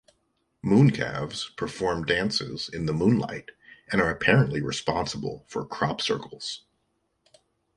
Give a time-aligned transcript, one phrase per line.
[0.65, 3.51] Mooncalves perform dances in the moonlight,
[3.91, 6.63] and are apparently responsible for crop circles.